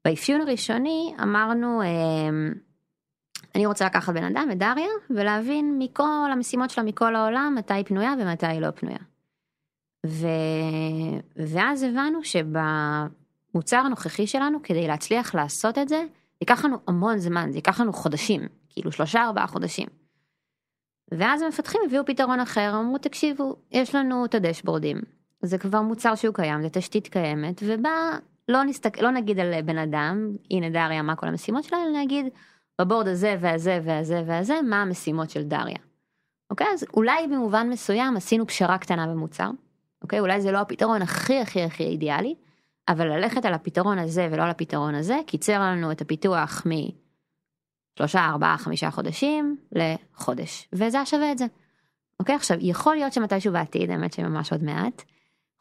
[0.05, 1.89] באפיון הראשוני אמרנו אה,
[3.55, 7.85] אני רוצה לקחת בן אדם את דריה ולהבין מכל המשימות שלה מכל העולם מתי היא
[7.85, 8.99] פנויה ומתי היא לא פנויה.
[10.07, 10.27] ו...
[11.37, 12.25] ואז הבנו
[13.51, 16.05] שבמוצר הנוכחי שלנו כדי להצליח לעשות את זה
[16.41, 19.89] ייקח לנו המון זמן זה ייקח לנו חודשים כאילו שלושה ארבעה חודשים.
[21.13, 25.01] ואז המפתחים הביאו פתרון אחר אמרו תקשיבו יש לנו את הדשבורדים
[25.43, 29.79] זה כבר מוצר שהוא קיים זה תשתית קיימת ובה לא נסתכל לא נגיד על בן
[29.79, 32.27] אדם הנה דריה מה כל המשימות שלה אלא נגיד
[32.81, 35.77] בבורד הזה והזה והזה והזה מה המשימות של דריה.
[36.51, 39.51] אוקיי אז אולי במובן מסוים עשינו פשרה קטנה במוצר
[40.03, 42.35] אוקיי אולי זה לא הפתרון הכי הכי הכי אידיאלי
[42.89, 46.71] אבל ללכת על הפתרון הזה ולא על הפתרון הזה קיצר לנו את הפיתוח מ...
[47.99, 51.45] שלושה, ארבעה, חמישה חודשים לחודש, וזה היה שווה את זה.
[52.21, 55.03] אוקיי, עכשיו, יכול להיות שמתישהו בעתיד, האמת שממש עוד מעט,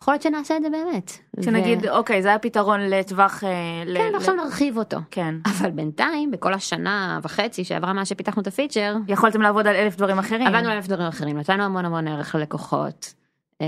[0.02, 1.12] יכול להיות שנעשה את זה באמת.
[1.42, 1.90] שנגיד, ו...
[1.90, 3.44] אוקיי, זה היה פתרון לטווח...
[3.44, 4.98] אה, ל- כן, ל- עכשיו נרחיב אותו.
[5.12, 5.36] כן.
[5.46, 10.20] אבל בינתיים, בכל השנה וחצי שעברה מאז שפיתחנו את הפיצ'ר, יכולתם לעבוד על אלף דברים
[10.20, 10.48] אחרים.
[10.48, 13.14] עבדנו על אלף דברים אחרים, נתנו המון המון ערך ללקוחות,
[13.62, 13.68] אה,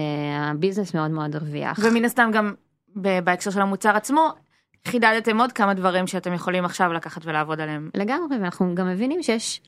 [0.52, 1.80] הביזנס מאוד מאוד הרוויח.
[1.84, 2.54] ומן הסתם גם
[2.96, 4.30] בהקשר של המוצר עצמו,
[4.88, 7.90] חידדתם עוד כמה דברים שאתם יכולים עכשיו לקחת ולעבוד עליהם.
[7.94, 9.62] לגמרי, ואנחנו גם מבינים שיש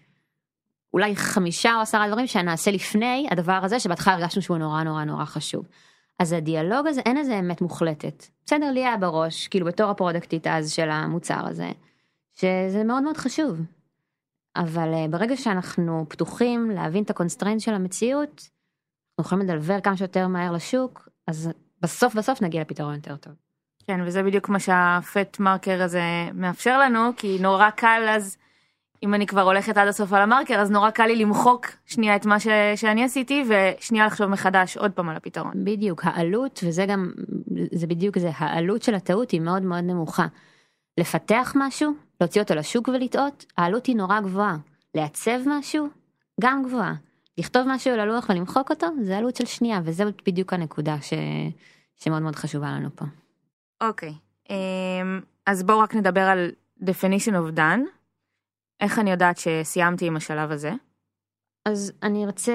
[0.93, 5.25] אולי חמישה או עשרה דברים שנעשה לפני הדבר הזה שבהתחלה הרגשנו שהוא נורא נורא נורא
[5.25, 5.67] חשוב.
[6.19, 8.25] אז הדיאלוג הזה אין איזה אמת מוחלטת.
[8.45, 11.71] בסדר לי היה בראש כאילו בתור ה productית אז של המוצר הזה
[12.33, 13.61] שזה מאוד מאוד חשוב.
[14.55, 18.49] אבל אה, ברגע שאנחנו פתוחים להבין את ה constraint של המציאות
[19.19, 21.49] אנחנו יכולים ל deliver כמה שיותר מהר לשוק אז
[21.83, 23.33] בסוף בסוף נגיע לפתרון יותר טוב.
[23.87, 26.01] כן, וזה בדיוק מה שהפט מרקר הזה
[26.33, 28.37] מאפשר לנו, כי נורא קל אז,
[29.03, 32.25] אם אני כבר הולכת עד הסוף על המרקר, אז נורא קל לי למחוק שנייה את
[32.25, 32.47] מה ש...
[32.75, 35.51] שאני עשיתי, ושנייה לחשוב מחדש עוד פעם על הפתרון.
[35.63, 37.11] בדיוק העלות וזה גם
[37.71, 40.27] זה בדיוק זה העלות של הטעות היא מאוד מאוד נמוכה.
[40.97, 41.91] לפתח משהו
[42.21, 44.57] להוציא אותו לשוק ולטעות העלות היא נורא גבוהה
[44.95, 45.87] לעצב משהו
[46.41, 46.93] גם גבוהה
[47.37, 51.13] לכתוב משהו על הלוח ולמחוק אותו זה עלות של שנייה וזה בדיוק הנקודה ש...
[51.95, 53.05] שמאוד מאוד חשובה לנו פה.
[53.81, 54.13] אוקיי,
[54.49, 57.81] אמ, אז בואו רק נדבר על definition of done.
[58.79, 60.71] איך אני יודעת שסיימתי עם השלב הזה?
[61.65, 62.53] אז אני ארצה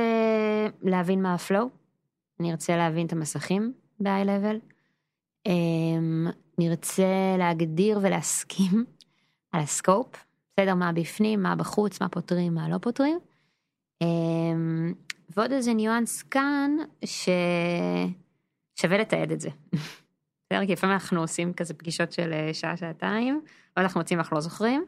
[0.82, 1.68] להבין מה הפלואו,
[2.40, 4.72] אני ארצה להבין את המסכים ב-high level,
[5.46, 6.26] אמ,
[6.58, 8.84] נרצה להגדיר ולהסכים
[9.52, 13.18] על הסקופ, בסדר מה בפנים, מה בחוץ, מה פותרים, מה לא פותרים.
[14.02, 14.92] אמ,
[15.36, 19.48] ועוד איזה ניואנס כאן ששווה לתעד את זה.
[20.46, 20.66] בסדר?
[20.66, 23.40] כי לפעמים אנחנו עושים כזה פגישות של אה, שעה שעתיים,
[23.76, 24.84] ואז אנחנו מוצאים אנחנו לא זוכרים.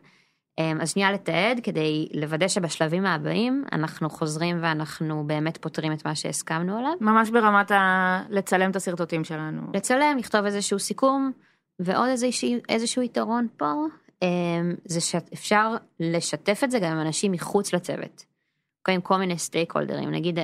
[0.59, 6.15] אמ, אז שנייה לתעד כדי לוודא שבשלבים הבאים אנחנו חוזרים ואנחנו באמת פותרים את מה
[6.15, 6.93] שהסכמנו עליו.
[7.01, 8.23] ממש ברמת ה...
[8.29, 9.63] לצלם את השרטוטים שלנו.
[9.75, 11.33] לצלם, לכתוב איזשהו סיכום,
[11.79, 13.73] ועוד איזשהו, איזשהו יתרון פה,
[14.23, 18.25] אמ, זה שאפשר לשתף את זה גם עם אנשים מחוץ לצוות.
[18.89, 20.39] עם כל מיני stakeholder ים, נגיד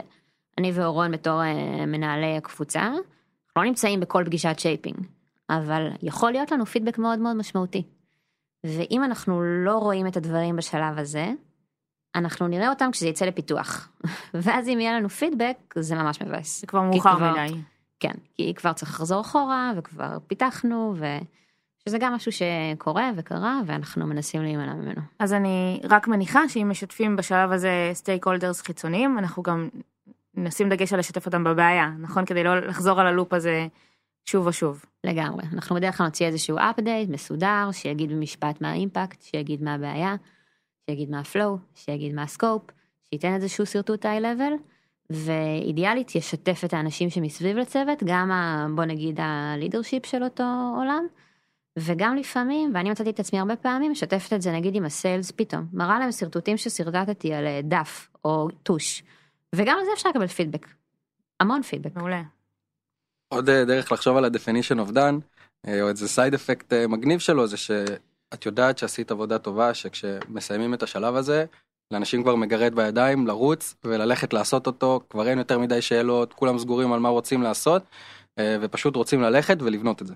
[0.58, 3.06] אני ואורון בתור אה, מנהלי הקבוצה, אנחנו
[3.56, 4.96] לא נמצאים בכל פגישת shaping,
[5.50, 7.82] אבל יכול להיות לנו פידבק מאוד מאוד משמעותי.
[8.66, 11.26] ואם אנחנו לא רואים את הדברים בשלב הזה,
[12.14, 13.88] אנחנו נראה אותם כשזה יצא לפיתוח.
[14.42, 16.60] ואז אם יהיה לנו פידבק, זה ממש מבאס.
[16.60, 17.54] זה כבר מאוחר כבר- מדי.
[18.00, 20.94] כן, כי כבר צריך לחזור אחורה, וכבר פיתחנו,
[21.86, 25.00] ושזה גם משהו שקורה וקרה, ואנחנו מנסים להימנע ממנו.
[25.18, 29.68] אז אני רק מניחה שאם משתפים בשלב הזה stakeholders חיצוניים, אנחנו גם
[30.34, 32.24] נשים דגש על לשתף אותם בבעיה, נכון?
[32.24, 33.66] כדי לא לחזור על ה loop הזה
[34.24, 34.84] שוב ושוב.
[35.04, 35.42] לגמרי.
[35.52, 40.14] אנחנו בדרך כלל נוציא איזשהו update מסודר, שיגיד במשפט מה ה impact, שיגיד מה הבעיה,
[40.90, 42.62] שיגיד מה ה flow, שיגיד מה ה scope,
[43.08, 44.52] שייתן איזשהו שרטוט high-level,
[45.10, 50.44] ואידיאלית ישתף את האנשים שמסביב לצוות, גם ה, בוא נגיד ה leadership של אותו
[50.76, 51.06] עולם,
[51.78, 55.30] וגם לפעמים, ואני מצאתי את עצמי הרבה פעמים, משתפת את זה נגיד עם ה sales
[55.30, 59.02] פתאום, מראה להם שרטוטים ששרטטתי על אה, דף או טוש,
[59.54, 60.66] וגם על זה אפשר לקבל פידבק.
[61.40, 61.96] המון פידבק.
[61.96, 62.22] מעולה.
[63.28, 65.20] עוד אה, דרך לחשוב על ה-definition of done,
[65.66, 70.82] אה, או איזה side effect מגניב שלו, זה שאת יודעת שעשית עבודה טובה, שכשמסיימים את
[70.82, 71.44] השלב הזה,
[71.90, 76.92] לאנשים כבר מגרד בידיים לרוץ וללכת לעשות אותו, כבר אין יותר מדי שאלות, כולם סגורים
[76.92, 77.82] על מה רוצים לעשות,
[78.40, 80.14] ופשוט רוצים ללכת ולבנות את זה.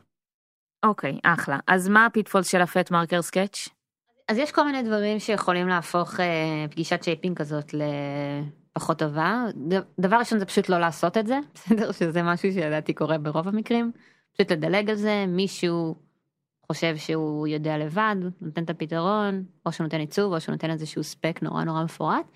[0.82, 1.58] אוקיי, אחלה.
[1.66, 3.68] אז מה ה pitfalls של ה fat marker sketch?
[4.28, 7.74] אז יש כל מיני דברים שיכולים להפוך אה, פגישת shaping כזאת
[8.76, 9.44] לפחות טובה.
[10.00, 11.92] דבר ראשון זה פשוט לא לעשות את זה, בסדר?
[11.92, 13.92] שזה משהו שלדעתי קורה ברוב המקרים.
[14.34, 15.94] פשוט לדלג על זה, מישהו
[16.66, 21.04] חושב שהוא יודע לבד, נותן את הפתרון, או שהוא נותן עיצוב, או שהוא נותן איזשהו
[21.04, 22.26] spec נורא נורא מפורט.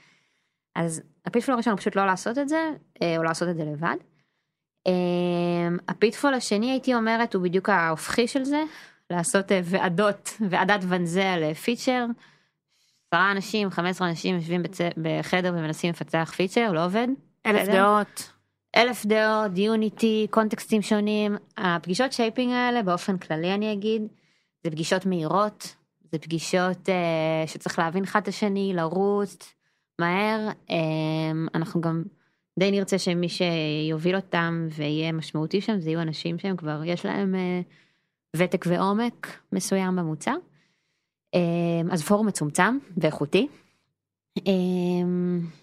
[0.75, 2.71] אז ה pitfall הראשון הוא פשוט לא לעשות את זה,
[3.03, 3.97] אה, או לעשות את זה לבד.
[4.87, 4.93] אה,
[5.89, 8.63] ה pitfall השני הייתי אומרת הוא בדיוק ההופכי של זה,
[9.11, 12.05] לעשות אה, ועדות, ועידת ואנזה על אה, feature.
[13.15, 14.79] עשרה אנשים, 15 אנשים יושבים בצ...
[14.97, 17.09] בחדר ומנסים לפצח feature, לא עובד.
[17.47, 17.73] אלף בסדר?
[17.73, 18.31] דעות.
[18.77, 21.37] אלף דעות, דיון איטי, context ים שונים.
[21.57, 24.03] הפגישות shaping האלה באופן כללי אני אגיד,
[24.65, 25.75] זה פגישות מהירות,
[26.13, 29.55] זה פגישות אה, שצריך להבין אחד את השני, לרוץ
[29.99, 30.49] מהר.
[30.71, 30.77] אה,
[31.55, 32.03] אנחנו גם
[32.59, 37.35] די נרצה שמי שיוביל אותם ויהיה משמעותי שם, זה יהיו אנשים שהם כבר, יש להם
[37.35, 37.61] אה,
[38.37, 40.35] ותק ועומק מסוים במוצר.
[41.35, 41.41] אה,
[41.91, 43.49] אז פורום מצומצם ואיכותי.
[44.47, 44.53] אה,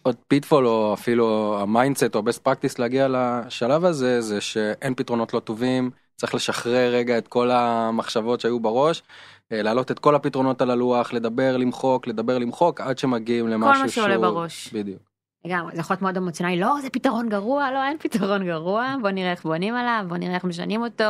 [0.03, 5.33] עוד pitfall או אפילו ה mindset או best practice להגיע לשלב הזה זה שאין פתרונות
[5.33, 9.03] לא טובים צריך לשחרר רגע את כל המחשבות שהיו בראש
[9.51, 14.13] להעלות את כל הפתרונות על הלוח לדבר למחוק לדבר למחוק עד שמגיעים למשהו מה שעולה
[14.13, 14.73] שהוא- בראש.
[14.73, 15.10] בדיוק.
[15.45, 19.09] לגמרי, זה יכול להיות מאוד אמוציונלי, לא, זה פתרון גרוע, לא, אין פתרון גרוע, בוא
[19.09, 21.03] נראה איך בונים עליו, בוא נראה איך משנים אותו.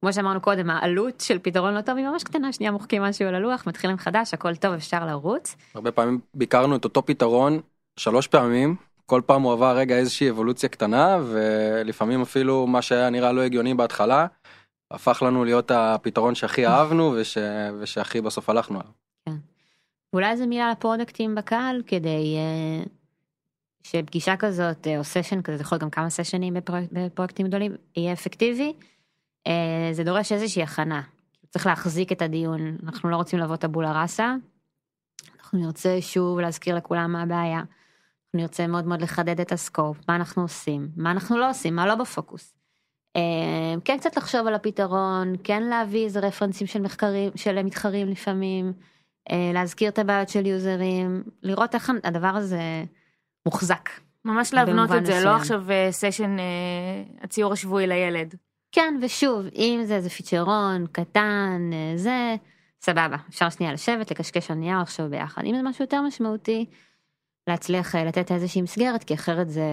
[0.00, 3.34] כמו שאמרנו קודם, העלות של פתרון לא טוב היא ממש קטנה, שנייה מוחקים משהו על
[3.34, 5.56] הלוח, מתחילים חדש, הכל טוב, אפשר לרוץ.
[5.74, 7.60] הרבה פעמים ביקרנו את אותו פתרון
[7.96, 8.76] שלוש פעמים
[9.10, 13.74] כל פעם הוא עבר רגע איזושהי אבולוציה קטנה ולפעמים אפילו מה שהיה נראה לא הגיוני
[13.74, 14.26] בהתחלה
[14.90, 17.38] הפך לנו להיות הפתרון שהכי אהבנו וש...
[17.78, 18.92] ושהכי בסוף הלכנו עליו.
[20.12, 22.88] ואולי איזה מילה לפרודקטים בקהל, כדי uh,
[23.82, 27.72] שפגישה כזאת אה, או סשן כזה, זה יכול להיות גם כמה סשנים בפרויקט, בפרויקטים גדולים,
[27.96, 28.72] יהיה אפקטיבי,
[29.46, 31.02] אה, זה דורש איזושהי הכנה.
[31.50, 34.34] צריך להחזיק את הדיון, אנחנו לא רוצים לבוא טבולה ראסה.
[35.38, 37.58] אנחנו נרצה שוב להזכיר לכולם מה הבעיה.
[37.58, 41.86] אנחנו נרצה מאוד מאוד לחדד את הסקופ, מה אנחנו עושים, מה אנחנו לא עושים, מה
[41.86, 42.54] לא בפוקוס.
[43.16, 48.72] אה, כן קצת לחשוב על הפתרון, כן להביא איזה רפרנסים של מחקרים, של מתחרים לפעמים,
[49.54, 52.84] להזכיר את הבעיות של יוזרים, לראות איך הדבר הזה
[53.46, 53.90] מוחזק.
[54.24, 55.26] ממש להבנות את זה, מסוים.
[55.26, 56.36] לא עכשיו סשן
[57.22, 58.34] הציור השבועי לילד.
[58.72, 62.36] כן, ושוב, אם זה איזה פיצ'רון קטן, אה, זה,
[62.82, 65.42] סבבה, אפשר שנייה לשבת, לקשקש על נייר, לחשוב ביחד.
[65.44, 66.66] אם זה משהו יותר משמעותי,
[67.46, 69.64] להצליח אה, לתת איזושהי מסגרת, כי אחרת זה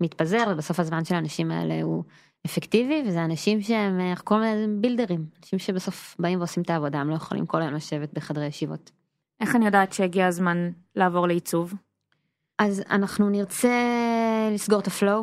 [0.00, 2.04] מתפזר, ובסוף הזמן של האנשים האלה הוא
[2.46, 6.70] אפקטיבי, וזה אנשים שהם, אה, אנחנו קוראים להם builder ים, אנשים שבסוף באים ועושים את
[6.70, 8.90] העבודה, הם לא יכולים כל היום לשבת בחדרי ישיבות.
[9.40, 11.74] איך אני יודעת שהגיע הזמן לעבור לעיצוב?
[12.58, 13.78] אז אנחנו נרצה
[14.52, 15.22] לסגור את ה flow,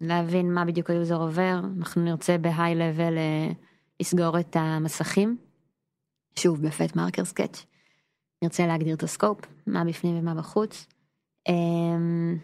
[0.00, 3.14] להבין מה בדיוק ה user עובר, אנחנו נרצה ב high level
[4.00, 5.36] לסגור את המסכים,
[6.38, 7.66] שוב ב fat marker sketch,
[8.42, 10.86] נרצה להגדיר את ה scope, מה בפנים ומה בחוץ,
[11.48, 12.38] אמ,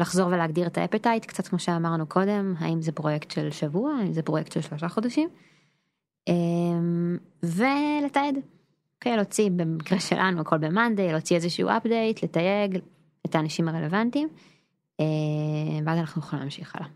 [0.00, 4.12] לחזור ולהגדיר את ה appetite, קצת כמו שאמרנו קודם, האם זה פרויקט של שבוע, האם
[4.12, 5.28] זה פרויקט של שלושה חודשים,
[6.28, 8.34] אמ, ולתעד.
[8.98, 12.78] אוקיי, להוציא במקרה שלנו הכל ב monday, להוציא איזשהו update, לתייג
[13.26, 14.28] את האנשים הרלוונטיים,
[15.00, 15.04] אה,
[15.84, 16.88] ואז אנחנו יכולים להמשיך הלאה.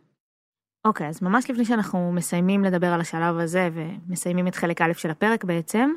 [0.85, 5.11] אוקיי, אז ממש לפני שאנחנו מסיימים לדבר על השלב הזה ומסיימים את חלק א' של
[5.11, 5.91] הפרק בעצם,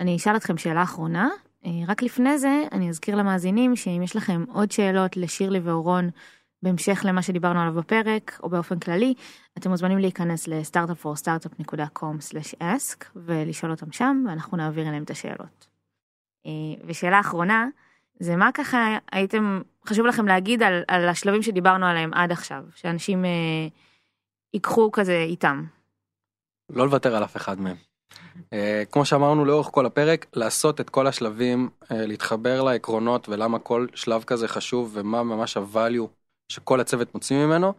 [0.00, 1.28] אני אשאל אתכם שאלה אחרונה.
[1.66, 6.10] אה, רק לפני זה, אני אזכיר למאזינים שאם יש לכם עוד שאלות לשירלי ואורון
[6.62, 9.14] בהמשך למה שדיברנו עליו בפרק, או באופן כללי,
[9.58, 15.66] אתם מוזמנים להיכנס ל-startupforstartup.com/ask ולשאול אותם שם, ואנחנו נעביר אליהם את השאלות.
[16.46, 16.50] אה,
[16.86, 17.66] ושאלה אחרונה,
[18.20, 23.24] זה מה ככה הייתם, חשוב לכם להגיד על, על השלבים שדיברנו עליהם עד עכשיו, שאנשים
[23.24, 23.30] אה,
[24.54, 25.64] ייקחו כזה איתם.
[26.70, 27.76] לא לוותר על אף אחד מהם.
[28.52, 33.86] אה, כמו שאמרנו לאורך כל הפרק, לעשות את כל השלבים, אה, להתחבר לעקרונות ולמה כל
[33.94, 36.17] שלב כזה חשוב ומה ממש הvalue
[36.52, 37.72] שכל הצוות מוציא ממנו,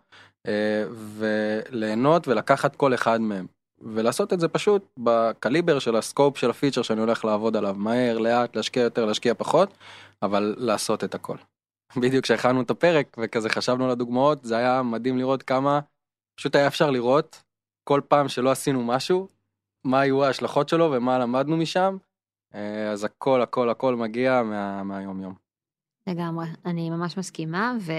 [0.48, 3.48] אה, וליהנות ולקחת כל אחד מהם.
[3.82, 8.56] ולעשות את זה פשוט בקליבר של הסקופ של הפיצ'ר שאני הולך לעבוד עליו מהר לאט
[8.56, 9.74] להשקיע יותר להשקיע פחות
[10.22, 11.38] אבל לעשות את הכל.
[12.02, 15.80] בדיוק כשהכנו את הפרק וכזה חשבנו על הדוגמאות זה היה מדהים לראות כמה
[16.36, 17.44] פשוט היה אפשר לראות
[17.84, 19.28] כל פעם שלא עשינו משהו
[19.84, 21.98] מה היו ההשלכות שלו ומה למדנו משם
[22.56, 25.34] אה, אז הכל הכל הכל מגיע מה, מהיום יום.
[26.08, 27.94] לגמרי, אני ממש מסכימה, וזה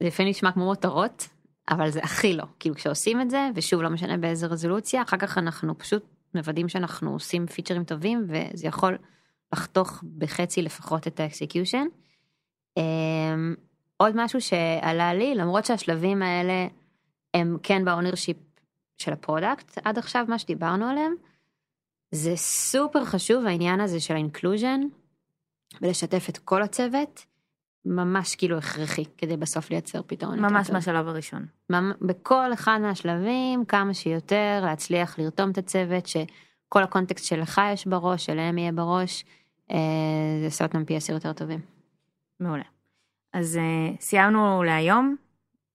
[0.00, 1.28] לפעמים נשמע כמו מותרות,
[1.70, 2.44] אבל זה הכי לא.
[2.60, 6.04] כאילו כשעושים את זה, ושוב לא משנה באיזה רזולוציה, אחר כך אנחנו פשוט
[6.34, 8.98] מוודאים שאנחנו עושים feature ים טובים, וזה יכול
[9.52, 11.86] לחתוך בחצי לפחות את ה execution.
[12.76, 13.54] אמ,
[13.96, 16.66] עוד משהו שעלה לי, למרות שהשלבים האלה
[17.34, 18.36] הם כן ב ownership
[18.98, 21.14] של ה product עד עכשיו, מה שדיברנו עליהם,
[22.10, 24.80] זה סופר חשוב העניין הזה של ה inclusion,
[25.80, 27.24] ולשתף את כל הצוות,
[27.86, 30.38] ממש כאילו הכרחי כדי בסוף לייצר פתרון.
[30.38, 30.70] ממש.
[30.70, 31.46] מהשלב הראשון.
[32.00, 38.26] בכל אחד מהשלבים כמה שיותר להצליח לרתום את הצוות שכל ה context שלך יש בראש
[38.26, 39.24] שלהם יהיה בראש
[39.70, 39.76] אה,
[40.40, 41.60] זה עושה אותם פי עשר יותר טובים.
[42.40, 42.64] מעולה.
[43.32, 45.16] אז אה, סיימנו להיום.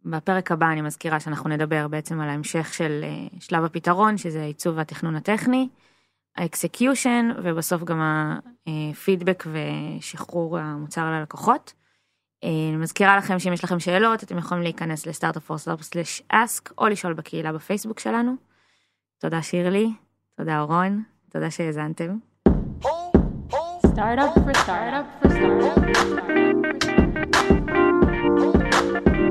[0.06, 4.78] בפרק הבא אני מזכירה שאנחנו נדבר בעצם על ההמשך של אה, שלב הפתרון, שזה עיצוב
[4.78, 5.70] והתכנון הטכני,
[6.38, 8.02] ה execution, ובסוף גם
[8.68, 11.74] הפידבק ושחרור המוצר ללקוחות.
[12.44, 17.14] אה, אני מזכירה לכם שאם יש לכם שאלות, אתם יכולים להיכנס ל startup-for/ask או לשאול
[17.14, 18.36] בקהילה בפייסבוק שלנו.
[19.18, 19.90] תודה שירלי,
[20.38, 22.18] תודה אורון, תודה שהאזנתם.
[24.00, 25.06] Startup for startup for startup.
[25.22, 26.50] for startup.
[29.16, 29.29] oh.